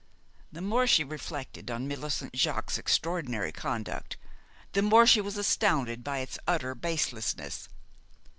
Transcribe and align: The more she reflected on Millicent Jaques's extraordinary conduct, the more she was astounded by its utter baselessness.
The 0.51 0.63
more 0.63 0.87
she 0.87 1.03
reflected 1.03 1.69
on 1.69 1.87
Millicent 1.87 2.33
Jaques's 2.33 2.79
extraordinary 2.79 3.51
conduct, 3.51 4.17
the 4.73 4.81
more 4.81 5.05
she 5.05 5.21
was 5.21 5.37
astounded 5.37 6.03
by 6.03 6.21
its 6.21 6.39
utter 6.47 6.73
baselessness. 6.73 7.69